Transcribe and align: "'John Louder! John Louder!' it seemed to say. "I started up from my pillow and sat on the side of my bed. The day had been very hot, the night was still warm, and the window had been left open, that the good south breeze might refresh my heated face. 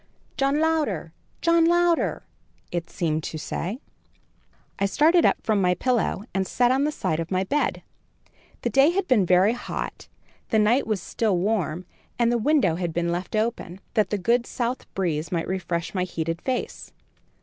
"'John 0.35 0.59
Louder! 0.59 1.13
John 1.43 1.65
Louder!' 1.65 2.23
it 2.71 2.89
seemed 2.89 3.21
to 3.25 3.37
say. 3.37 3.81
"I 4.79 4.87
started 4.87 5.27
up 5.27 5.37
from 5.43 5.61
my 5.61 5.75
pillow 5.75 6.23
and 6.33 6.47
sat 6.47 6.71
on 6.71 6.85
the 6.85 6.91
side 6.91 7.19
of 7.19 7.29
my 7.29 7.43
bed. 7.43 7.83
The 8.63 8.71
day 8.71 8.89
had 8.89 9.07
been 9.07 9.27
very 9.27 9.53
hot, 9.53 10.07
the 10.49 10.57
night 10.57 10.87
was 10.87 11.03
still 11.03 11.37
warm, 11.37 11.85
and 12.17 12.31
the 12.31 12.39
window 12.39 12.77
had 12.77 12.95
been 12.95 13.11
left 13.11 13.35
open, 13.35 13.79
that 13.93 14.09
the 14.09 14.17
good 14.17 14.47
south 14.47 14.91
breeze 14.95 15.31
might 15.31 15.47
refresh 15.47 15.93
my 15.93 16.01
heated 16.03 16.41
face. 16.41 16.91